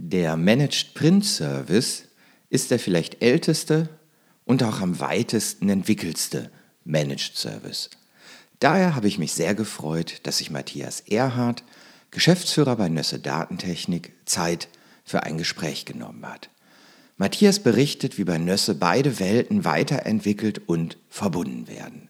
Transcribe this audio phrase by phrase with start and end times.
[0.00, 2.04] Der Managed Print Service
[2.50, 3.88] ist der vielleicht älteste
[4.44, 6.52] und auch am weitesten entwickelste
[6.84, 7.90] Managed Service.
[8.60, 11.64] Daher habe ich mich sehr gefreut, dass sich Matthias Erhardt,
[12.12, 14.68] Geschäftsführer bei Nösse Datentechnik, Zeit
[15.04, 16.48] für ein Gespräch genommen hat.
[17.16, 22.08] Matthias berichtet, wie bei Nösse beide Welten weiterentwickelt und verbunden werden.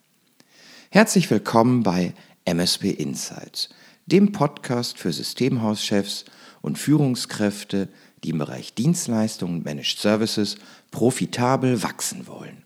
[0.91, 2.13] Herzlich willkommen bei
[2.45, 3.71] MSP Insights,
[4.05, 6.27] dem Podcast für Systemhauschefs
[6.61, 7.89] und Führungskräfte,
[8.25, 10.59] die im Bereich Dienstleistungen und Managed Services
[10.91, 12.63] profitabel wachsen wollen.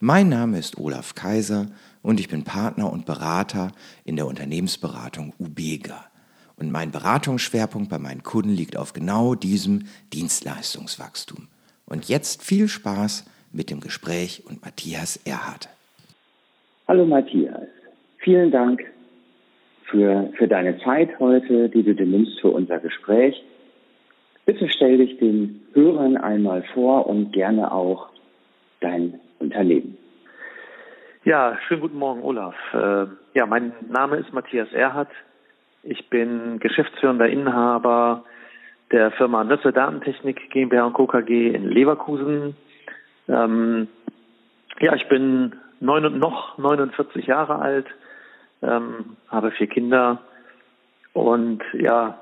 [0.00, 1.66] Mein Name ist Olaf Kaiser
[2.02, 3.72] und ich bin Partner und Berater
[4.04, 6.04] in der Unternehmensberatung Ubega.
[6.56, 11.48] Und mein Beratungsschwerpunkt bei meinen Kunden liegt auf genau diesem Dienstleistungswachstum.
[11.86, 15.68] Und jetzt viel Spaß mit dem Gespräch und Matthias Erhardt.
[16.88, 17.68] Hallo Matthias,
[18.18, 18.80] vielen Dank
[19.92, 23.40] für, für deine Zeit heute, die du dir nimmst für unser Gespräch.
[24.44, 28.08] Bitte stell dich den Hörern einmal vor und gerne auch
[28.80, 29.96] dein Unternehmen.
[31.24, 32.56] Ja, schönen guten Morgen, Olaf.
[32.72, 35.12] Äh, ja, mein Name ist Matthias Erhardt.
[35.84, 38.24] Ich bin geschäftsführender Inhaber
[38.90, 41.06] der Firma Nüsse Datentechnik GmbH und Co.
[41.06, 42.56] KG in Leverkusen.
[43.28, 43.88] Ähm,
[44.80, 47.86] ja, ich bin neun, noch 49 Jahre alt,
[48.62, 50.20] ähm, habe vier Kinder
[51.12, 52.18] und ja,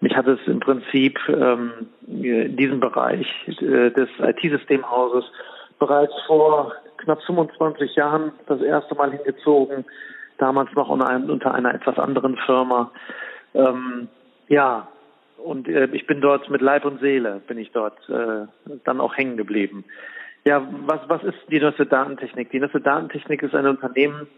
[0.00, 1.72] mich hat es im Prinzip ähm,
[2.06, 5.24] in diesem Bereich äh, des IT-Systemhauses
[5.78, 9.84] bereits vor knapp 25 Jahren das erste Mal hingezogen,
[10.38, 12.90] damals noch unter, einem, unter einer etwas anderen Firma.
[13.54, 14.08] Ähm,
[14.48, 14.88] ja,
[15.38, 18.46] und äh, ich bin dort mit Leib und Seele, bin ich dort äh,
[18.84, 19.84] dann auch hängen geblieben.
[20.44, 22.50] Ja, was, was ist die Nüsse Datentechnik?
[22.50, 24.28] Die Nüsse Datentechnik ist ein Unternehmen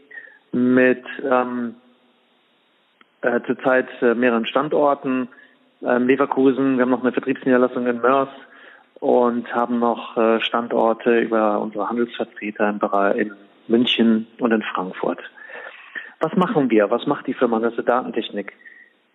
[0.52, 1.76] mit ähm,
[3.22, 5.28] äh, zurzeit äh, mehreren Standorten.
[5.82, 8.28] Ähm, Leverkusen, wir haben noch eine Vertriebsniederlassung in Mörs
[9.00, 13.32] und haben noch äh, Standorte über unsere Handelsvertreter Bereich in
[13.68, 15.20] München und in Frankfurt.
[16.20, 16.90] Was machen wir?
[16.90, 18.52] Was macht die Firma Nüsse Datentechnik?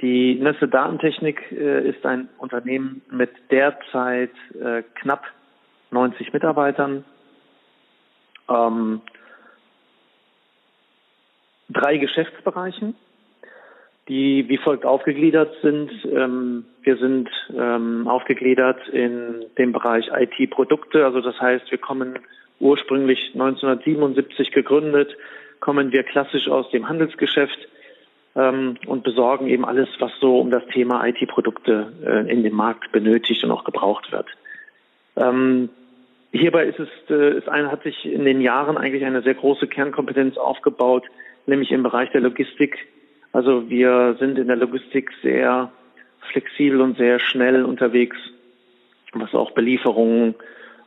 [0.02, 5.24] Die Nüsse Datentechnik äh, ist ein Unternehmen mit derzeit äh, knapp
[5.92, 7.06] 90 Mitarbeitern.
[8.50, 9.02] Ähm,
[11.75, 12.96] drei Geschäftsbereichen,
[14.08, 15.91] die wie folgt aufgegliedert sind.
[16.06, 22.19] Ähm, wir sind ähm, aufgegliedert in dem Bereich IT-Produkte, also das heißt, wir kommen
[22.59, 25.16] ursprünglich 1977 gegründet,
[25.59, 27.68] kommen wir klassisch aus dem Handelsgeschäft
[28.35, 32.91] ähm, und besorgen eben alles, was so um das Thema IT-Produkte äh, in dem Markt
[32.91, 34.28] benötigt und auch gebraucht wird.
[35.18, 35.69] Ähm,
[36.31, 39.68] hierbei ist es, äh, ist ein, hat sich in den Jahren eigentlich eine sehr große
[39.68, 41.06] Kernkompetenz aufgebaut,
[41.46, 42.78] nämlich im Bereich der Logistik.
[43.32, 45.72] Also wir sind in der Logistik sehr
[46.32, 48.18] flexibel und sehr schnell unterwegs,
[49.14, 50.36] was auch Belieferungen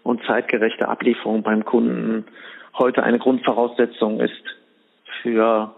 [0.03, 2.25] und zeitgerechte Ablieferung beim Kunden
[2.77, 4.43] heute eine Grundvoraussetzung ist
[5.23, 5.75] für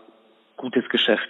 [0.57, 1.29] gutes Geschäft.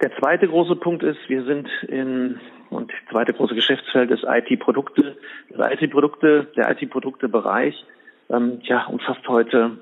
[0.00, 2.38] Der zweite große Punkt ist, wir sind in,
[2.70, 5.16] und das zweite große Geschäftsfeld ist IT-Produkte.
[5.50, 7.84] Das IT-Produkte, der IT-Produkte-Bereich,
[8.30, 9.78] ähm, ja, umfasst heute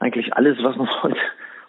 [0.00, 1.20] eigentlich alles, was man heute,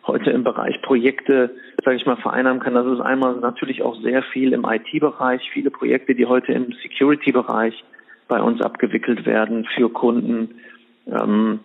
[0.09, 1.51] heute im Bereich Projekte,
[1.83, 2.73] sage ich mal, vereinnahmen kann.
[2.73, 7.83] Das ist einmal natürlich auch sehr viel im IT-Bereich, viele Projekte, die heute im Security-Bereich
[8.27, 10.61] bei uns abgewickelt werden für Kunden.
[11.07, 11.59] Ähm,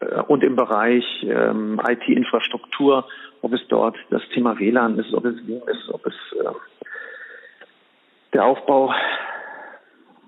[0.00, 3.06] äh, und im Bereich ähm, IT-Infrastruktur,
[3.42, 6.48] ob es dort das Thema WLAN ist, ob es Wien ist, ob es äh,
[8.32, 8.94] der Aufbau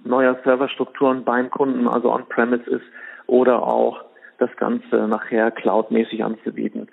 [0.04, 2.84] neuer Serverstrukturen beim Kunden, also on-premise ist,
[3.26, 4.04] oder auch
[4.42, 6.88] das Ganze nachher cloudmäßig anzubieten.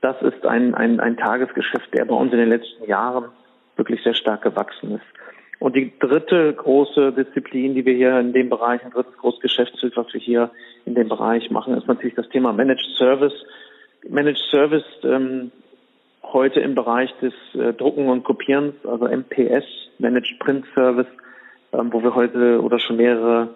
[0.00, 3.26] Das ist ein, ein, ein Tagesgeschäft, der bei uns in den letzten Jahren
[3.76, 5.04] wirklich sehr stark gewachsen ist.
[5.58, 9.96] Und die dritte große Disziplin, die wir hier in dem Bereich, ein drittes großes Geschäftsfeld,
[9.96, 10.50] was wir hier
[10.84, 13.32] in dem Bereich machen, ist natürlich das Thema Managed Service.
[14.08, 15.50] Managed Service ähm,
[16.22, 19.64] heute im Bereich des äh, Drucken und Kopierens, also MPS,
[19.98, 21.06] Managed Print Service,
[21.72, 23.54] ähm, wo wir heute oder schon mehrere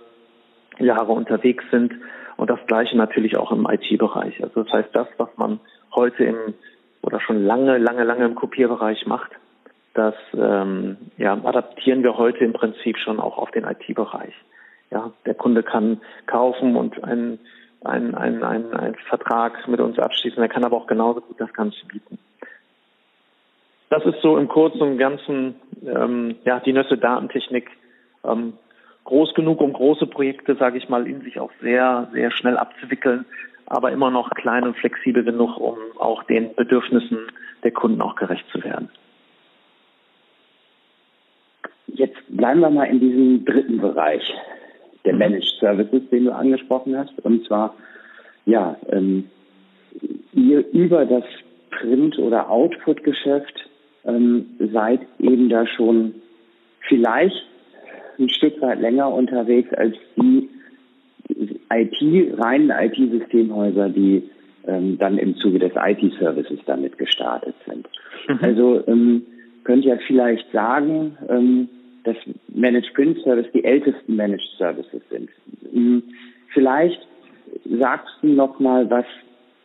[0.78, 1.92] Jahre unterwegs sind.
[2.38, 4.42] Und das Gleiche natürlich auch im IT-Bereich.
[4.42, 5.58] Also das heißt, das, was man
[5.94, 6.54] heute im
[7.02, 9.32] oder schon lange, lange, lange im Kopierbereich macht,
[9.94, 14.32] das ähm, ja, adaptieren wir heute im Prinzip schon auch auf den IT-Bereich.
[14.90, 17.40] Ja, der Kunde kann kaufen und einen,
[17.84, 20.40] einen, einen, einen, einen Vertrag mit uns abschließen.
[20.40, 22.20] Er kann aber auch genauso gut das Ganze bieten.
[23.90, 27.68] Das ist so im Kurzen und Ganzen ähm, ja, die Nösse Datentechnik
[28.24, 28.52] ähm,
[29.08, 33.24] groß genug, um große Projekte, sage ich mal, in sich auch sehr, sehr schnell abzuwickeln,
[33.66, 37.18] aber immer noch klein und flexibel genug, um auch den Bedürfnissen
[37.64, 38.88] der Kunden auch gerecht zu werden.
[41.98, 44.22] jetzt bleiben wir mal in diesem dritten Bereich
[45.04, 45.18] der mhm.
[45.18, 47.12] Managed Services, den du angesprochen hast.
[47.24, 47.74] Und zwar,
[48.46, 49.24] ja, ähm,
[50.32, 51.24] ihr über das
[51.70, 53.68] Print- oder Output-Geschäft
[54.04, 56.14] ähm, seid eben da schon
[56.88, 57.46] vielleicht
[58.18, 60.48] ein Stück weit länger unterwegs als die
[61.70, 64.22] IT, reinen IT-Systemhäuser, die
[64.66, 67.88] ähm, dann im Zuge des IT-Services damit gestartet sind.
[68.28, 68.38] Mhm.
[68.40, 69.22] Also ähm,
[69.64, 71.68] könnt ihr vielleicht sagen, ähm,
[72.04, 72.16] dass
[72.48, 75.28] Managed Print Service die ältesten Managed Services sind.
[75.74, 76.02] Ähm,
[76.54, 77.06] vielleicht
[77.68, 79.04] sagst du noch mal, was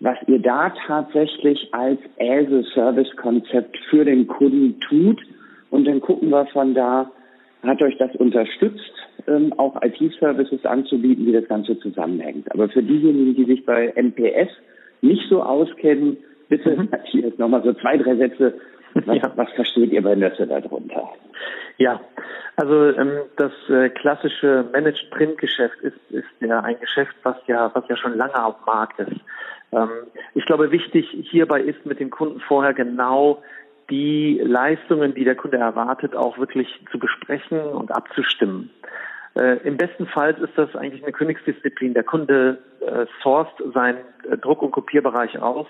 [0.03, 5.21] was ihr da tatsächlich als as-a-Service-Konzept für den Kunden tut.
[5.69, 7.09] Und dann gucken wir von da,
[7.63, 8.94] hat euch das unterstützt,
[9.27, 12.51] ähm, auch IT-Services anzubieten, wie das Ganze zusammenhängt.
[12.51, 14.50] Aber für diejenigen, die sich bei MPS
[15.01, 16.18] nicht so auskennen,
[16.50, 16.89] bitte, mhm.
[16.92, 18.54] Matthias, nochmal so zwei, drei Sätze.
[19.06, 19.31] Was, ja.
[19.36, 21.10] was versteht ihr bei Nösse darunter?
[21.77, 22.00] Ja,
[22.56, 27.71] also ähm, das äh, klassische Managed Print Geschäft ist, ist ja ein Geschäft, was ja,
[27.74, 29.19] was ja schon lange auf dem Markt ist.
[29.71, 29.89] Ähm,
[30.36, 33.42] ich glaube, wichtig hierbei ist mit dem Kunden vorher genau
[33.89, 38.69] die Leistungen, die der Kunde erwartet, auch wirklich zu besprechen und abzustimmen.
[39.35, 41.94] Äh, Im besten Fall ist das eigentlich eine Königsdisziplin.
[41.94, 43.97] Der Kunde äh, sourced seinen
[44.30, 45.68] äh, Druck- und Kopierbereich aus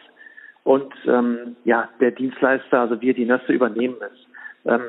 [0.63, 4.71] und ähm, ja, der Dienstleister, also wir die Nösse übernehmen es.
[4.71, 4.81] Ähm,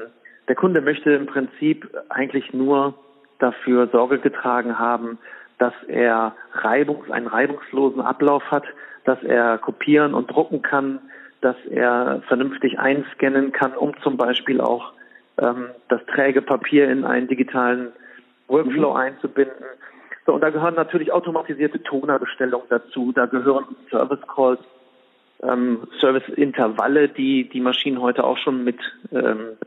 [0.49, 2.95] der Kunde möchte im Prinzip eigentlich nur
[3.39, 5.19] dafür Sorge getragen haben,
[5.59, 8.65] dass er Reibungs, einen reibungslosen Ablauf hat,
[9.05, 11.01] dass er kopieren und drucken kann,
[11.45, 14.93] dass er vernünftig einscannen kann, um zum Beispiel auch
[15.39, 17.93] ähm, das träge Papier in einen digitalen
[18.49, 18.97] Workflow mhm.
[18.97, 19.65] einzubinden.
[20.25, 24.61] So, und da gehören natürlich automatisierte Tonerbestellungen dazu, da gehören Service Calls,
[25.43, 28.79] ähm, Service-Intervalle, die die Maschinen heute auch schon mit
[29.13, 29.59] ähm,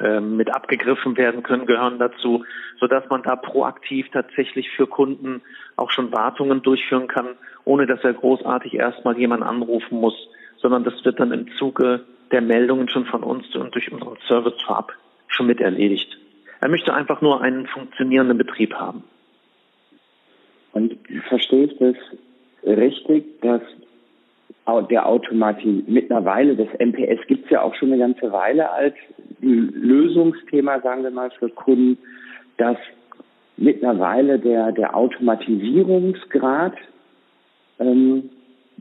[0.00, 2.44] ähm, mit abgegriffen werden können, gehören dazu,
[2.78, 5.42] so dass man da proaktiv tatsächlich für Kunden
[5.74, 7.30] auch schon Wartungen durchführen kann,
[7.64, 10.14] ohne dass er großartig erstmal jemanden anrufen muss,
[10.60, 14.60] sondern das wird dann im Zuge der Meldungen schon von uns und durch unseren Service
[14.66, 14.92] vorab
[15.28, 16.18] schon mit erledigt.
[16.60, 19.04] Er möchte einfach nur einen funktionierenden Betrieb haben.
[20.72, 21.96] Und verstehe ich das
[22.64, 23.62] richtig, dass
[24.90, 28.94] der Automatie mittlerweile, das MPS gibt es ja auch schon eine ganze Weile als
[29.40, 31.96] Lösungsthema, sagen wir mal, für Kunden,
[32.58, 32.76] dass
[33.56, 36.74] mittlerweile der, der Automatisierungsgrad
[37.78, 38.28] ähm,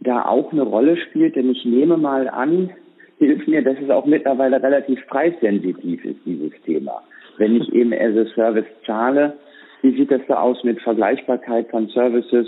[0.07, 2.71] da auch eine Rolle spielt, denn ich nehme mal an,
[3.19, 7.03] hilft mir, dass es auch mittlerweile relativ preissensitiv ist, dieses Thema.
[7.37, 9.33] Wenn ich eben as a Service zahle,
[9.81, 12.47] wie sieht das da aus mit Vergleichbarkeit von Services,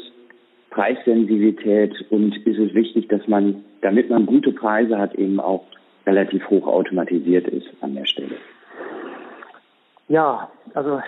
[0.69, 5.63] Preissensitivität und ist es wichtig, dass man, damit man gute Preise hat, eben auch
[6.05, 8.35] relativ hoch automatisiert ist an der Stelle?
[10.07, 11.01] Ja, also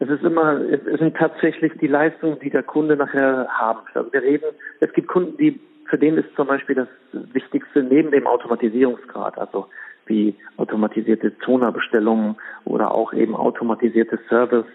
[0.00, 3.80] es ist immer, es sind tatsächlich die Leistungen, die der Kunde nachher haben.
[3.94, 4.46] Also wir reden,
[4.80, 6.88] es gibt Kunden, die, für denen ist zum Beispiel das
[7.32, 9.68] Wichtigste neben dem Automatisierungsgrad, also
[10.06, 14.66] wie automatisierte Tonerbestellungen oder auch eben automatisierte Service,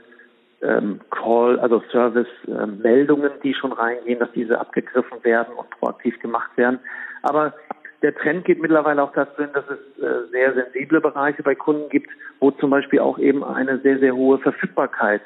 [0.61, 6.51] ähm, Call, also Service-Meldungen, ähm, die schon reingehen, dass diese abgegriffen werden und proaktiv gemacht
[6.57, 6.79] werden.
[7.21, 7.53] Aber
[8.01, 11.89] der Trend geht mittlerweile auch dazu hin, dass es äh, sehr sensible Bereiche bei Kunden
[11.89, 12.09] gibt,
[12.39, 15.21] wo zum Beispiel auch eben eine sehr, sehr hohe Verfügbarkeit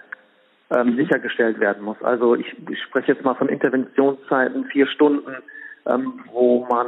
[0.72, 0.96] ähm, mhm.
[0.96, 2.02] sichergestellt werden muss.
[2.02, 5.36] Also ich, ich spreche jetzt mal von Interventionszeiten, vier Stunden,
[5.86, 6.88] ähm, wo man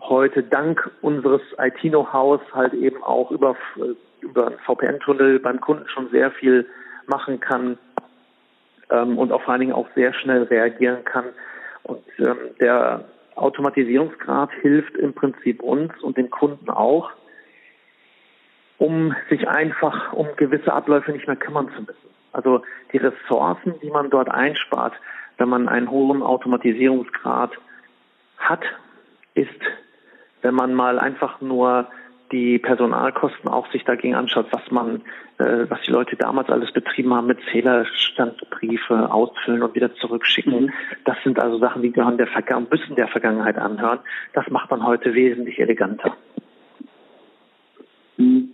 [0.00, 3.94] heute dank unseres IT-Know-hows halt eben auch über, äh,
[4.24, 6.66] über einen VPN-Tunnel beim Kunden schon sehr viel
[7.06, 7.78] machen kann
[8.90, 11.26] ähm, und auch vor allen Dingen auch sehr schnell reagieren kann.
[11.84, 13.04] Und ähm, der
[13.36, 17.10] Automatisierungsgrad hilft im Prinzip uns und den Kunden auch,
[18.78, 22.10] um sich einfach um gewisse Abläufe nicht mehr kümmern zu müssen.
[22.32, 22.62] Also
[22.92, 24.94] die Ressourcen, die man dort einspart,
[25.38, 27.52] wenn man einen hohen Automatisierungsgrad
[28.38, 28.62] hat,
[29.34, 29.50] ist,
[30.42, 31.86] wenn man mal einfach nur
[32.32, 35.02] die Personalkosten auch sich dagegen anschaut, was man,
[35.38, 40.64] äh, was die Leute damals alles betrieben haben mit Zählerstandbriefe ausfüllen und wieder zurückschicken.
[40.64, 40.70] Mhm.
[41.04, 44.00] Das sind also Sachen, die gehören der Vergangenheit, müssen der Vergangenheit anhören.
[44.32, 46.16] Das macht man heute wesentlich eleganter.
[48.16, 48.50] Mhm.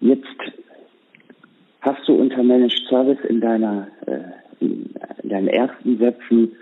[0.00, 0.26] Jetzt
[1.80, 4.94] hast du unter Managed Service in deiner äh, in
[5.24, 6.52] deinen ersten Sätzen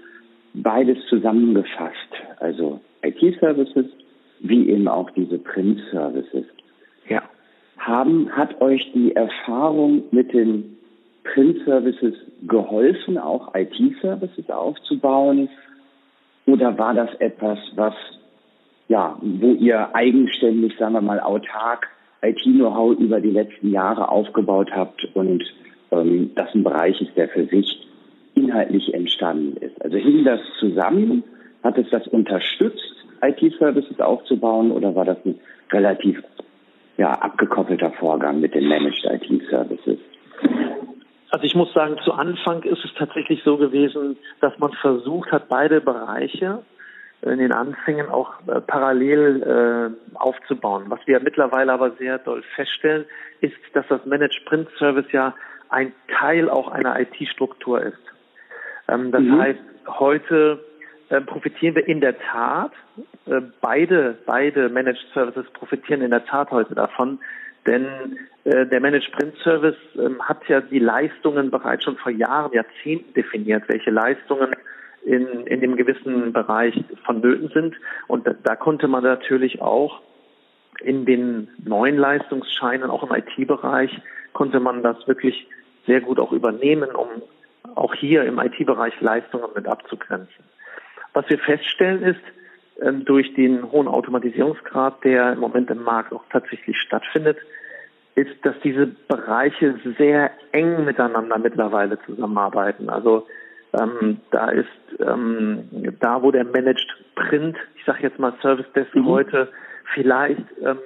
[0.54, 2.08] beides zusammengefasst,
[2.38, 3.86] also IT-Services
[4.40, 6.44] wie eben auch diese Print-Services.
[7.08, 7.22] Ja.
[7.78, 10.76] Haben, hat euch die Erfahrung mit den
[11.24, 12.14] Print-Services
[12.46, 15.48] geholfen, auch IT-Services aufzubauen?
[16.46, 17.94] Oder war das etwas, was,
[18.88, 21.88] ja, wo ihr eigenständig, sagen wir mal, autark
[22.22, 25.42] IT-Know-how über die letzten Jahre aufgebaut habt und
[25.90, 27.86] ähm, das ein Bereich ist, der für sich
[28.34, 29.80] inhaltlich entstanden ist.
[29.82, 31.24] Also hing das zusammen?
[31.62, 35.38] Hat es das unterstützt, IT-Services aufzubauen oder war das ein
[35.72, 36.22] relativ
[36.96, 39.98] ja, abgekoppelter Vorgang mit den Managed IT-Services?
[41.30, 45.48] Also ich muss sagen, zu Anfang ist es tatsächlich so gewesen, dass man versucht hat,
[45.48, 46.62] beide Bereiche
[47.22, 50.84] in den Anfängen auch äh, parallel äh, aufzubauen.
[50.88, 53.04] Was wir mittlerweile aber sehr doll feststellen,
[53.40, 55.34] ist, dass das Managed Print Service ja
[55.68, 57.98] ein Teil auch einer IT-Struktur ist.
[58.88, 59.38] Ähm, das mhm.
[59.38, 60.64] heißt, heute
[61.10, 62.72] äh, profitieren wir in der Tat,
[63.26, 67.18] äh, beide, beide Managed Services profitieren in der Tat heute davon,
[67.66, 67.86] denn
[68.44, 73.12] äh, der Managed Print Service ähm, hat ja die Leistungen bereits schon vor Jahren, Jahrzehnten
[73.14, 74.54] definiert, welche Leistungen
[75.04, 77.74] in, in dem gewissen Bereich vonnöten sind.
[78.06, 80.00] Und da, da konnte man natürlich auch
[80.80, 84.00] in den neuen Leistungsscheinen, auch im IT-Bereich,
[84.32, 85.46] konnte man das wirklich
[85.86, 87.08] sehr gut auch übernehmen, um
[87.74, 90.44] auch hier im IT-Bereich Leistungen mit abzugrenzen.
[91.12, 92.20] Was wir feststellen ist,
[92.80, 97.38] ähm, durch den hohen Automatisierungsgrad, der im Moment im Markt auch tatsächlich stattfindet,
[98.14, 102.88] ist, dass diese Bereiche sehr eng miteinander mittlerweile zusammenarbeiten.
[102.88, 103.26] Also
[103.72, 105.68] ähm, da ist ähm,
[106.00, 109.06] da, wo der Managed Print, ich sage jetzt mal Service Desk mhm.
[109.06, 109.48] heute
[109.94, 110.78] vielleicht ähm,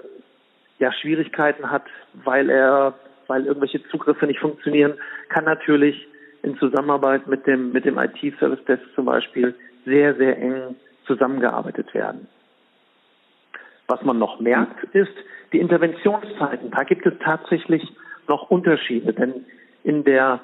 [0.78, 1.84] ja Schwierigkeiten hat,
[2.24, 2.94] weil er,
[3.26, 4.94] weil irgendwelche Zugriffe nicht funktionieren,
[5.28, 6.06] kann natürlich
[6.42, 10.76] in Zusammenarbeit mit dem mit dem IT Service Desk zum Beispiel sehr sehr eng
[11.06, 12.28] zusammengearbeitet werden.
[13.86, 15.12] Was man noch merkt, ist
[15.52, 16.70] die Interventionszeiten.
[16.70, 17.82] Da gibt es tatsächlich
[18.26, 19.44] noch Unterschiede, denn
[19.82, 20.40] in der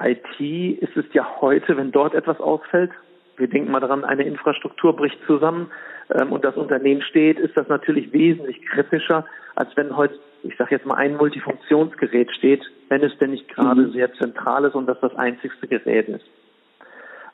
[0.00, 2.92] IT ist es ja heute, wenn dort etwas ausfällt,
[3.36, 5.70] wir denken mal daran, eine Infrastruktur bricht zusammen
[6.14, 10.74] ähm, und das Unternehmen steht, ist das natürlich wesentlich kritischer, als wenn heute, ich sage
[10.74, 13.92] jetzt mal, ein Multifunktionsgerät steht, wenn es denn nicht gerade mhm.
[13.92, 16.24] sehr zentral ist und das das einzigste Gerät ist.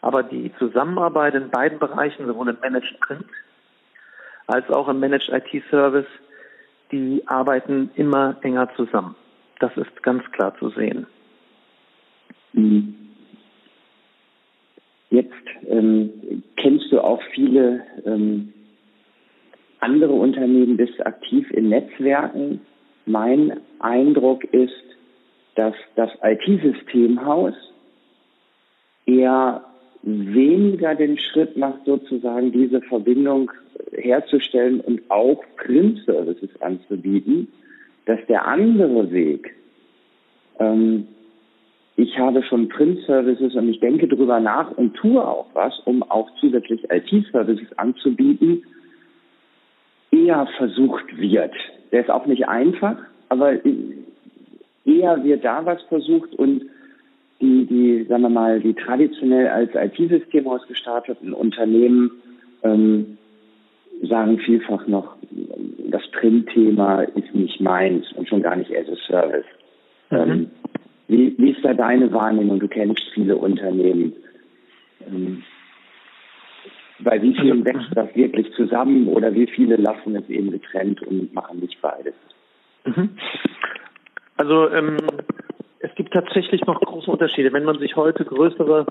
[0.03, 3.25] Aber die Zusammenarbeit in beiden Bereichen, sowohl im Managed Print
[4.47, 6.07] als auch im Managed IT Service,
[6.91, 9.15] die arbeiten immer enger zusammen.
[9.61, 11.07] Das ist ganz klar zu sehen.
[12.53, 12.95] Mhm.
[15.11, 15.33] Jetzt
[15.69, 18.53] ähm, kennst du auch viele ähm,
[19.81, 22.61] andere Unternehmen, bist aktiv in Netzwerken.
[23.05, 24.73] Mein Eindruck ist,
[25.55, 27.55] dass das IT-Systemhaus
[29.07, 29.65] eher
[30.03, 33.51] weniger den Schritt macht, sozusagen diese Verbindung
[33.93, 37.49] herzustellen und auch Print-Services anzubieten,
[38.07, 39.55] dass der andere Weg,
[40.59, 41.07] ähm,
[41.97, 46.31] ich habe schon Print-Services und ich denke darüber nach und tue auch was, um auch
[46.41, 48.65] zusätzlich IT-Services anzubieten,
[50.11, 51.55] eher versucht wird.
[51.93, 52.97] Der ist auch nicht einfach,
[53.29, 53.53] aber
[54.85, 56.65] eher wird da was versucht und
[57.43, 62.13] die, die, sagen wir mal, die traditionell als IT-System ausgestarteten Unternehmen
[62.63, 63.19] ähm,
[64.03, 65.17] sagen vielfach noch,
[65.91, 69.45] das Print-Thema ist nicht meins und schon gar nicht as a Service.
[70.11, 70.19] Mhm.
[70.19, 70.51] Ähm,
[71.09, 72.61] wie, wie ist da deine Wahrnehmung?
[72.61, 74.15] Du kennst viele Unternehmen.
[75.07, 75.43] Ähm,
[77.01, 81.03] bei wie vielen also, wächst das wirklich zusammen oder wie viele lassen es eben getrennt
[81.03, 82.15] und machen nicht beides?
[82.85, 83.11] Mhm.
[84.37, 84.97] Also ähm,
[85.83, 87.53] es gibt tatsächlich noch große Unterschiede.
[87.53, 88.87] Wenn man sich heute größere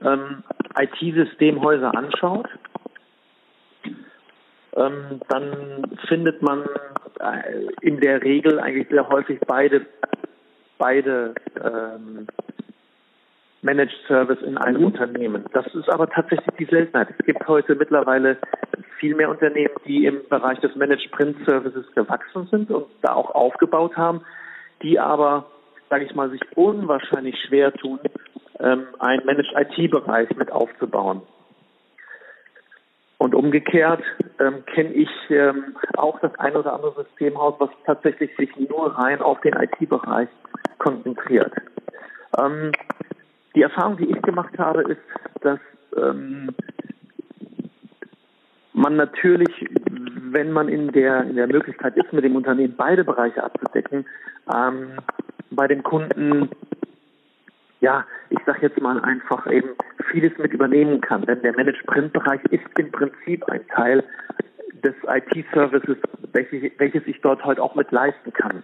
[0.00, 0.42] ähm,
[0.76, 2.48] IT-Systemhäuser anschaut,
[4.74, 6.64] ähm, dann findet man
[7.20, 9.86] äh, in der Regel eigentlich sehr häufig beide
[10.82, 12.26] beide ähm,
[13.62, 14.86] Managed Service in einem mhm.
[14.86, 15.44] Unternehmen.
[15.52, 17.08] Das ist aber tatsächlich die Seltenheit.
[17.16, 18.36] Es gibt heute mittlerweile
[18.98, 23.30] viel mehr Unternehmen, die im Bereich des Managed Print Services gewachsen sind und da auch
[23.32, 24.22] aufgebaut haben,
[24.82, 25.46] die aber,
[25.92, 28.00] sage ich mal, sich unwahrscheinlich schwer tun,
[28.60, 31.20] ähm, einen Managed IT-Bereich mit aufzubauen.
[33.18, 34.02] Und umgekehrt
[34.40, 39.20] ähm, kenne ich ähm, auch das ein oder andere Systemhaus, was tatsächlich sich nur rein
[39.20, 40.30] auf den IT-Bereich
[40.78, 41.52] konzentriert.
[42.38, 42.72] Ähm,
[43.54, 45.02] die Erfahrung, die ich gemacht habe, ist,
[45.42, 45.60] dass
[45.94, 46.54] ähm,
[48.72, 49.68] man natürlich,
[50.30, 54.06] wenn man in der, in der Möglichkeit ist, mit dem Unternehmen beide Bereiche abzudecken,
[54.50, 54.96] ähm,
[55.54, 56.48] bei dem Kunden,
[57.80, 59.70] ja, ich sage jetzt mal einfach eben
[60.10, 61.24] vieles mit übernehmen kann.
[61.26, 64.04] Denn der Managed Print Bereich ist im Prinzip ein Teil
[64.82, 65.96] des IT-Services,
[66.32, 68.62] welches, welches ich dort heute auch mit leisten kann.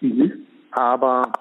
[0.00, 0.46] Mhm.
[0.72, 1.32] Aber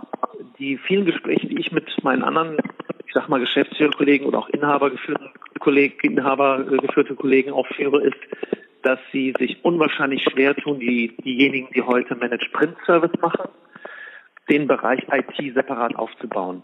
[0.57, 2.57] die vielen Gespräche, die ich mit meinen anderen,
[3.05, 8.17] ich sag mal Geschäftsführerkollegen oder auch Inhaber geführten Kollegen, Inhaber geführte Kollegen auch führe, ist,
[8.81, 13.49] dass sie sich unwahrscheinlich schwer tun, die, diejenigen, die heute Managed Print Service machen,
[14.49, 16.63] den Bereich IT separat aufzubauen.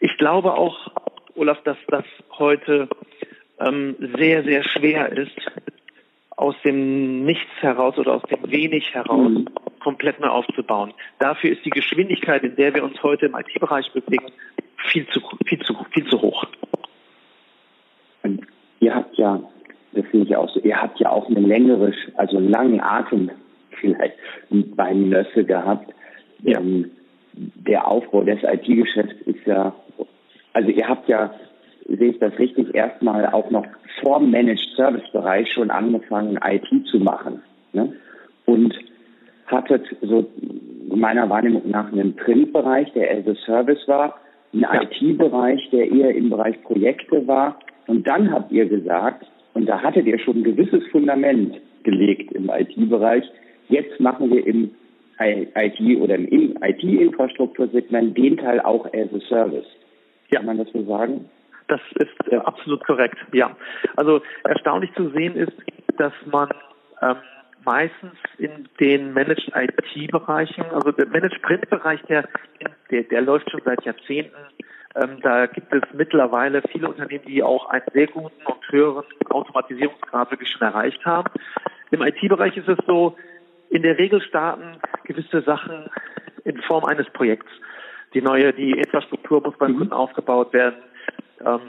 [0.00, 0.90] Ich glaube auch,
[1.34, 2.04] Olaf, dass das
[2.38, 2.88] heute
[3.60, 5.36] ähm, sehr, sehr schwer ist,
[6.36, 9.30] aus dem Nichts heraus oder aus dem Wenig heraus
[9.80, 10.92] komplett neu aufzubauen.
[11.18, 14.32] Dafür ist die Geschwindigkeit, in der wir uns heute im IT-Bereich bewegen,
[14.76, 16.44] viel zu, viel zu, viel zu hoch.
[18.22, 18.46] Und
[18.80, 19.40] ihr habt ja,
[19.92, 23.30] das finde ich auch so, ihr habt ja auch eine längere, also einen langen Atem
[23.70, 24.16] vielleicht
[24.50, 25.92] beim Nösse gehabt.
[26.42, 26.58] Ja.
[26.58, 26.90] Ähm,
[27.32, 29.74] der Aufbau des IT-Geschäfts ist ja,
[30.52, 31.32] also ihr habt ja,
[31.86, 33.66] sehe ich das richtig, erstmal auch noch
[34.02, 37.42] vor Managed Service Bereich schon angefangen, IT zu machen.
[37.72, 37.92] Ne?
[38.46, 38.74] Und
[39.46, 40.26] hattet so
[40.88, 44.16] meiner Wahrnehmung nach einen Printbereich, der as a Service war,
[44.52, 44.82] einen ja.
[44.82, 47.58] IT-Bereich, der eher im Bereich Projekte war.
[47.86, 52.50] Und dann habt ihr gesagt, und da hattet ihr schon ein gewisses Fundament gelegt im
[52.50, 53.24] IT-Bereich,
[53.68, 54.70] jetzt machen wir im
[55.20, 59.66] IT oder im IT-Infrastruktursegment den Teil auch as a Service.
[60.30, 60.38] Ja.
[60.38, 61.28] Kann man das so sagen?
[61.68, 63.56] Das ist äh, absolut korrekt, ja.
[63.96, 65.52] Also erstaunlich zu sehen ist,
[65.98, 66.48] dass man
[67.02, 67.16] ähm,
[67.64, 72.28] meistens in den Managed IT-Bereichen, also der Managed Print-Bereich, der,
[72.90, 74.36] der, der läuft schon seit Jahrzehnten.
[74.96, 80.30] Ähm, da gibt es mittlerweile viele Unternehmen, die auch einen sehr guten und höheren Automatisierungsgrad
[80.32, 81.30] wirklich schon erreicht haben.
[81.92, 83.16] Im IT-Bereich ist es so,
[83.70, 85.88] in der Regel starten gewisse Sachen
[86.44, 87.50] in Form eines Projekts.
[88.12, 89.78] Die neue, die Infrastruktur muss beim mhm.
[89.78, 90.76] Kunden aufgebaut werden.
[91.44, 91.60] Ähm,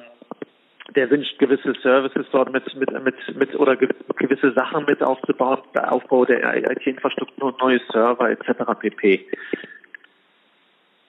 [0.95, 5.91] der wünscht gewisse Services dort mit, mit, mit, mit oder gewisse Sachen mit aufzubauen, der
[5.91, 8.77] Aufbau der IT-Infrastruktur, neue Server etc.
[8.77, 9.25] pp.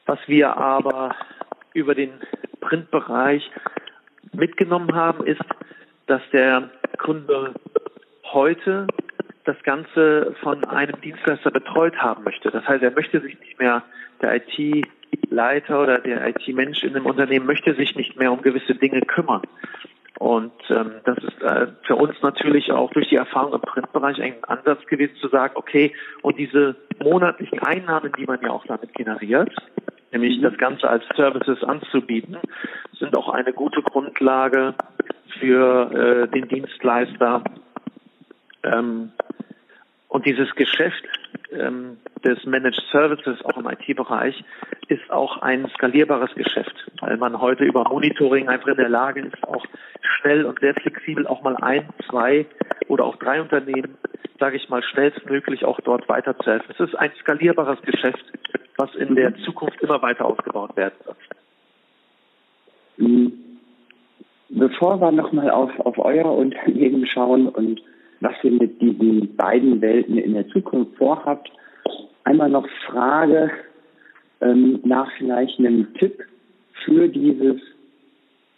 [0.07, 1.17] Was wir aber
[1.73, 2.13] über den
[2.61, 3.51] Printbereich
[4.33, 5.43] mitgenommen haben, ist,
[6.07, 7.55] dass der Kunde
[8.25, 8.87] heute
[9.45, 12.51] das Ganze von einem Dienstleister betreut haben möchte.
[12.51, 13.83] Das heißt, er möchte sich nicht mehr
[14.21, 19.01] der IT-Leiter oder der IT-Mensch in einem Unternehmen möchte sich nicht mehr um gewisse Dinge
[19.03, 19.43] kümmern.
[20.19, 24.35] Und ähm, das ist äh, für uns natürlich auch durch die Erfahrung im Printbereich ein
[24.43, 29.53] Ansatz gewesen zu sagen, okay, und diese monatlichen Einnahmen, die man ja auch damit generiert,
[30.13, 32.37] nämlich das Ganze als Services anzubieten,
[32.97, 34.75] sind auch eine gute Grundlage
[35.41, 37.43] für äh, den Dienstleister,
[38.65, 39.13] ähm,
[40.09, 41.05] und dieses Geschäft
[41.53, 44.45] ähm, des Managed Services auch im IT-Bereich
[44.89, 49.43] ist auch ein skalierbares Geschäft, weil man heute über Monitoring einfach in der Lage ist,
[49.43, 49.65] auch
[50.03, 52.47] schnell und sehr flexibel auch mal ein, zwei
[52.89, 53.97] oder auch drei Unternehmen,
[54.39, 56.75] sage ich mal, schnellstmöglich auch dort weiterzuhelfen.
[56.77, 58.25] Es ist ein skalierbares Geschäft,
[58.77, 61.17] was in der Zukunft immer weiter ausgebaut werden wird.
[62.99, 63.33] Mhm.
[64.51, 67.81] Bevor wir nochmal auf, auf euer Unternehmen schauen und
[68.23, 71.51] was ihr mit diesen beiden Welten in der Zukunft vorhabt.
[72.25, 73.51] Einmal noch Frage
[74.41, 76.23] ähm, nach vielleicht einem Tipp
[76.85, 77.61] für dieses,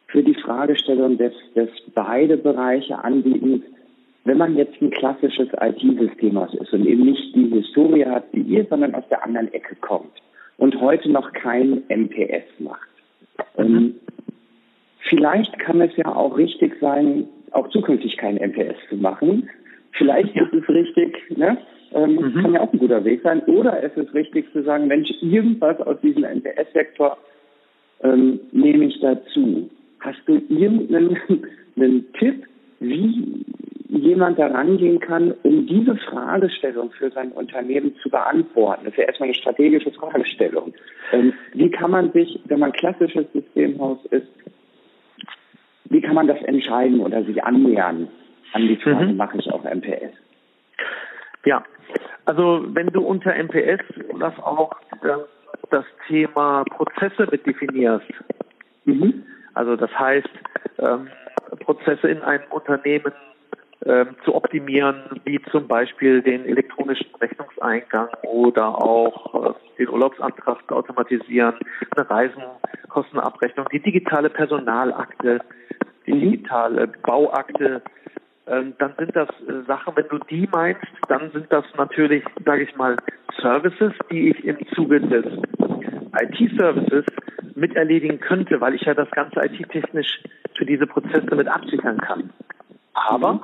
[0.06, 3.62] für die Fragestellung des, des beide Bereiche anbieten.
[4.24, 8.66] Wenn man jetzt ein klassisches IT-System ist und eben nicht die Historie hat wie ihr,
[8.68, 10.12] sondern aus der anderen Ecke kommt
[10.58, 12.88] und heute noch kein MPS macht.
[13.56, 13.94] Ähm,
[15.08, 19.48] vielleicht kann es ja auch richtig sein, auch zukünftig kein MPS zu machen.
[19.92, 20.44] Vielleicht ja.
[20.44, 21.58] ist es richtig, ne?
[21.92, 22.42] Ähm, mhm.
[22.42, 23.40] kann ja auch ein guter Weg sein.
[23.42, 27.16] Oder es ist richtig zu sagen, Mensch, irgendwas aus diesem NPS-Sektor
[28.02, 29.70] ähm, nehme ich dazu.
[30.00, 31.16] Hast du irgendeinen
[31.76, 32.44] einen Tipp,
[32.80, 33.44] wie
[33.88, 38.84] jemand da rangehen kann, um diese Fragestellung für sein Unternehmen zu beantworten?
[38.84, 40.74] Das ist ja erstmal eine strategische Fragestellung.
[41.12, 44.26] Ähm, wie kann man sich, wenn man klassisches Systemhaus ist,
[46.04, 48.08] kann man das entscheiden oder sich annähern
[48.52, 49.16] an die Frage, mhm.
[49.16, 50.12] mache ich auch MPS?
[51.44, 51.64] Ja,
[52.24, 53.80] also wenn du unter MPS
[54.18, 54.72] das auch
[55.70, 58.06] das Thema Prozesse mit definierst,
[58.84, 59.24] mhm.
[59.54, 60.28] also das heißt,
[60.78, 61.08] ähm,
[61.60, 63.12] Prozesse in einem Unternehmen
[63.86, 70.74] ähm, zu optimieren, wie zum Beispiel den elektronischen Rechnungseingang oder auch äh, den Urlaubsantrag zu
[70.74, 71.54] automatisieren,
[71.94, 75.40] eine Reisenkostenabrechnung, die digitale Personalakte.
[76.06, 77.82] Digitale Bauakte,
[78.46, 82.64] ähm, dann sind das äh, Sachen, wenn du die meinst, dann sind das natürlich, sage
[82.64, 82.96] ich mal,
[83.40, 85.24] Services, die ich im Zuge des
[86.20, 87.04] IT-Services
[87.54, 90.22] mit erledigen könnte, weil ich ja das ganze IT-technisch
[90.56, 92.30] für diese Prozesse mit absichern kann.
[92.92, 93.40] Aber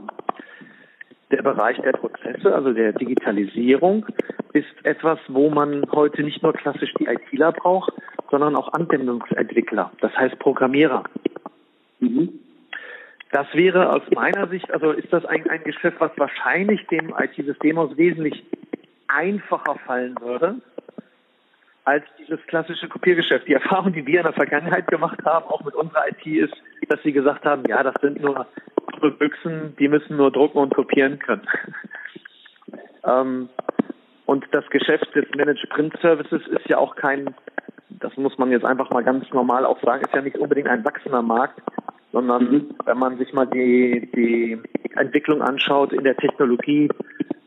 [1.31, 4.05] der Bereich der Prozesse, also der Digitalisierung,
[4.53, 7.93] ist etwas, wo man heute nicht nur klassisch die ITler braucht,
[8.31, 11.05] sondern auch Anwendungsentwickler, das heißt Programmierer.
[12.01, 12.40] Mhm.
[13.33, 17.97] Das wäre aus meiner Sicht, also ist das ein, ein Geschäft, was wahrscheinlich dem IT-Systemhaus
[17.97, 18.45] wesentlich
[19.07, 20.57] einfacher fallen würde
[21.85, 23.49] als dieses klassische Kopiergeschäft.
[23.49, 26.55] Die Erfahrung, die wir in der Vergangenheit gemacht haben, auch mit unserer IT, ist,
[26.89, 28.47] dass sie gesagt haben, ja, das sind nur
[29.19, 31.47] Büchsen, die müssen nur drucken und kopieren können.
[33.05, 33.49] ähm,
[34.27, 37.35] und das Geschäft des Managed Print Services ist ja auch kein,
[37.89, 40.85] das muss man jetzt einfach mal ganz normal auch sagen, ist ja nicht unbedingt ein
[40.85, 41.61] wachsender Markt,
[42.13, 42.75] sondern mhm.
[42.85, 44.59] wenn man sich mal die, die
[44.97, 46.89] Entwicklung anschaut in der Technologie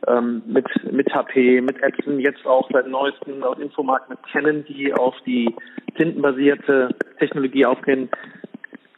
[0.08, 4.94] ähm, mit, mit HP, mit Epson, jetzt auch seit neuestem laut Infomarkt mit Canon, die
[4.94, 5.54] auf die
[5.96, 8.10] tintenbasierte Technologie aufgehen,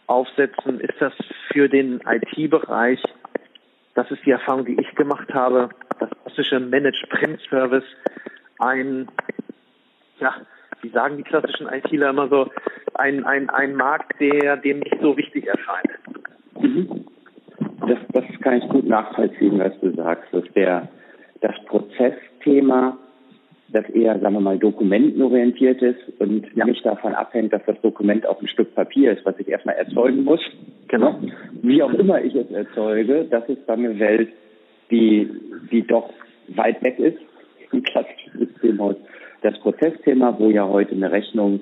[0.08, 1.14] aufsetzen, ist das
[1.52, 3.02] für den IT-Bereich,
[3.96, 7.86] das ist die Erfahrung, die ich gemacht habe, das klassische Managed Print Service
[8.60, 9.08] ein,
[10.20, 10.36] ja,
[10.82, 12.50] wie sagen die klassischen ITler immer so,
[13.00, 15.90] ein, ein, ein Markt, der dem nicht so wichtig erscheint.
[16.60, 17.06] Mhm.
[17.88, 20.88] Das, das kann ich gut nachvollziehen, was du sagst, dass der,
[21.42, 22.98] das Prozessthema,
[23.70, 26.66] das eher, sagen wir mal, dokumentenorientiert ist und ja.
[26.66, 30.24] nicht davon abhängt, dass das Dokument auch ein Stück Papier ist, was ich erstmal erzeugen
[30.24, 30.40] muss.
[30.88, 31.20] Genau.
[31.62, 34.30] Wie auch immer ich es erzeuge, das ist dann eine Welt,
[34.92, 35.30] die,
[35.72, 36.10] die doch
[36.50, 37.18] weit weg ist
[37.72, 38.96] im klassischen Systemhaus.
[39.42, 41.62] Das Prozessthema, wo ja heute eine Rechnung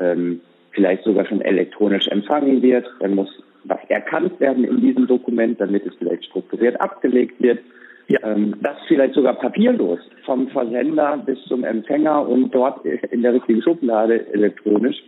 [0.00, 0.40] ähm,
[0.74, 5.86] vielleicht sogar schon elektronisch empfangen wird, dann muss was erkannt werden in diesem Dokument, damit
[5.86, 7.60] es vielleicht strukturiert abgelegt wird.
[8.08, 8.18] Ja.
[8.22, 13.62] Ähm, das vielleicht sogar papierlos vom Versender bis zum Empfänger und dort in der richtigen
[13.62, 15.02] Schublade elektronisch.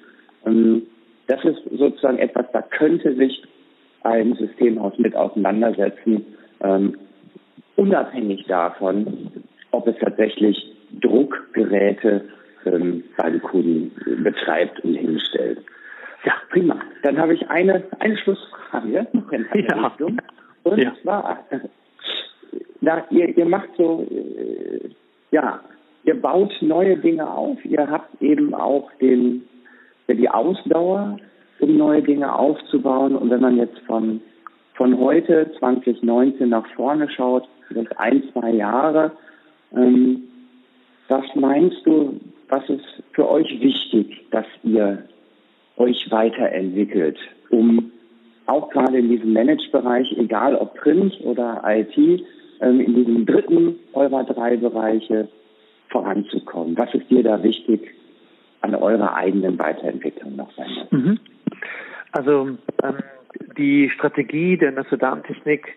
[0.47, 0.83] Ähm,
[1.27, 3.43] das ist sozusagen etwas, da könnte sich
[4.03, 6.25] ein Systemhaus mit auseinandersetzen,
[6.63, 6.97] ähm,
[7.75, 9.31] unabhängig davon,
[9.73, 12.25] ob es tatsächlich Druckgeräte
[12.67, 13.05] ähm,
[13.43, 15.59] Kunden betreibt und hinstellt.
[16.25, 16.81] Ja, prima.
[17.03, 19.87] Dann habe ich eine, eine Schlussfrage noch in eine ja.
[19.87, 20.21] Richtung.
[20.65, 20.93] Und ja.
[21.03, 21.45] zwar,
[22.81, 24.91] na, ihr, ihr macht so, äh,
[25.31, 25.61] ja,
[26.05, 27.65] ihr baut neue Dinge auf.
[27.65, 29.45] Ihr habt eben auch den,
[30.09, 31.19] die Ausdauer,
[31.61, 33.15] um neue Dinge aufzubauen.
[33.15, 34.21] Und wenn man jetzt von,
[34.75, 39.13] von heute 2019 nach vorne schaut, das ein, zwei Jahre,
[39.75, 40.23] ähm,
[41.09, 45.05] was meinst du, was ist für euch wichtig, dass ihr
[45.77, 47.19] euch weiterentwickelt,
[47.51, 47.93] um
[48.47, 51.97] auch gerade in diesem Manage-Bereich, egal ob Print oder IT,
[52.61, 55.29] ähm, in diesem dritten eurer drei Bereiche
[55.91, 56.77] voranzukommen?
[56.79, 57.91] Was ist dir da wichtig
[58.61, 60.71] an eurer eigenen Weiterentwicklung noch sein?
[60.91, 61.19] Mhm.
[62.13, 62.97] Also ähm,
[63.59, 65.69] die Strategie der Nassedam-Technik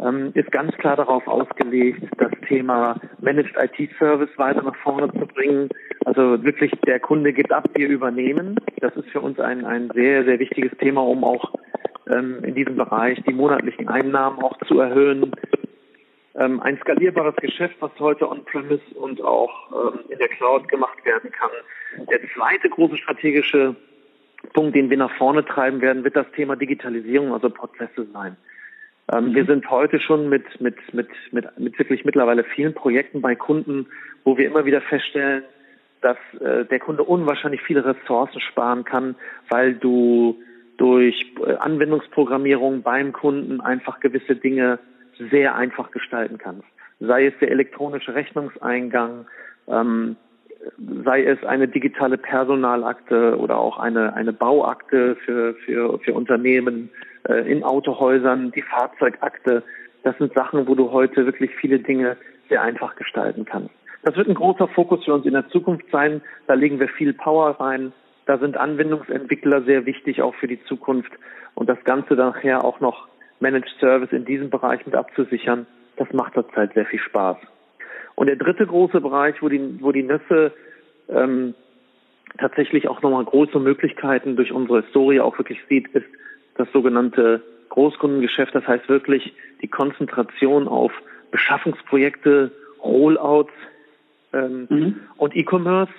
[0.00, 5.26] ähm, ist ganz klar darauf ausgelegt, das Thema Managed IT Service weiter nach vorne zu
[5.26, 5.68] bringen.
[6.04, 8.56] Also wirklich der Kunde gibt ab, wir übernehmen.
[8.80, 11.52] Das ist für uns ein, ein sehr, sehr wichtiges Thema, um auch
[12.08, 15.32] ähm, in diesem Bereich die monatlichen Einnahmen auch zu erhöhen.
[16.34, 21.30] Ähm, ein skalierbares Geschäft, was heute on-premise und auch ähm, in der Cloud gemacht werden
[21.32, 21.50] kann.
[22.10, 23.74] Der zweite große strategische
[24.52, 28.36] Punkt, den wir nach vorne treiben werden, wird das Thema Digitalisierung, also Prozesse sein.
[29.12, 29.34] Ähm.
[29.34, 33.86] Wir sind heute schon mit, mit, mit, mit, mit wirklich mittlerweile vielen Projekten bei Kunden,
[34.24, 35.44] wo wir immer wieder feststellen,
[36.02, 39.16] dass äh, der Kunde unwahrscheinlich viele Ressourcen sparen kann,
[39.48, 40.40] weil du
[40.76, 44.78] durch äh, Anwendungsprogrammierung beim Kunden einfach gewisse Dinge
[45.30, 46.66] sehr einfach gestalten kannst.
[47.00, 49.26] Sei es der elektronische Rechnungseingang,
[49.68, 50.16] ähm,
[51.04, 56.90] sei es eine digitale Personalakte oder auch eine, eine Bauakte für, für, für Unternehmen
[57.28, 59.62] äh, in Autohäusern, die Fahrzeugakte.
[60.02, 62.16] Das sind Sachen, wo du heute wirklich viele Dinge
[62.48, 63.70] sehr einfach gestalten kannst.
[64.02, 66.22] Das wird ein großer Fokus für uns in der Zukunft sein.
[66.46, 67.92] Da legen wir viel Power rein.
[68.26, 71.12] Da sind Anwendungsentwickler sehr wichtig, auch für die Zukunft.
[71.54, 73.08] Und das Ganze nachher auch noch
[73.40, 75.66] Managed Service in diesem Bereich mit abzusichern,
[75.96, 77.36] das macht zurzeit sehr viel Spaß.
[78.14, 80.52] Und der dritte große Bereich, wo die, wo die Nüsse
[81.08, 81.54] ähm,
[82.38, 86.06] tatsächlich auch nochmal große Möglichkeiten durch unsere Historie auch wirklich sieht, ist
[86.56, 88.54] das sogenannte Großkundengeschäft.
[88.54, 90.92] Das heißt wirklich die Konzentration auf
[91.30, 93.52] Beschaffungsprojekte, Rollouts
[94.32, 95.00] ähm, mhm.
[95.16, 95.92] und E-Commerce,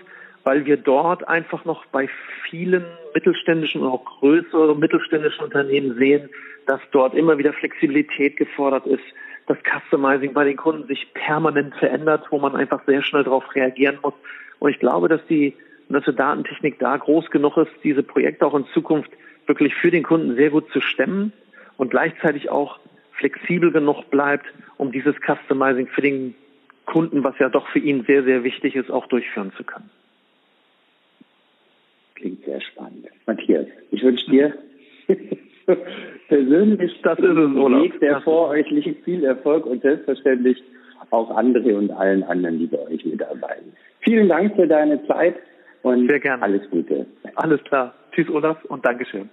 [0.44, 2.10] weil wir dort einfach noch bei
[2.50, 6.30] vielen mittelständischen und auch größeren mittelständischen Unternehmen sehen,
[6.66, 9.04] dass dort immer wieder Flexibilität gefordert ist,
[9.48, 13.98] das Customizing bei den Kunden sich permanent verändert, wo man einfach sehr schnell darauf reagieren
[14.04, 14.14] muss.
[14.60, 15.56] Und ich glaube, dass die,
[15.90, 19.10] die Datentechnik da groß genug ist, diese Projekte auch in Zukunft
[19.48, 21.32] wirklich für den Kunden sehr gut zu stemmen
[21.78, 22.80] und gleichzeitig auch
[23.14, 24.46] flexibel genug bleibt,
[24.78, 26.36] um dieses Customizing für den
[26.86, 29.90] Kunden, was ja doch für ihn sehr, sehr wichtig ist, auch durchführen zu können.
[32.16, 33.08] Klingt sehr spannend.
[33.26, 34.58] Matthias, ich wünsche dir
[36.28, 37.84] persönlich das ist es, Olaf.
[37.84, 39.04] Weg, der vor euch liegt.
[39.04, 40.62] Viel Erfolg und selbstverständlich
[41.12, 43.74] auch andere und allen anderen, die bei euch mitarbeiten.
[44.02, 45.36] Vielen Dank für deine Zeit
[45.84, 46.10] und
[46.42, 47.06] alles Gute.
[47.36, 47.94] Alles klar.
[48.12, 49.30] Tschüss, Olaf, und Dankeschön.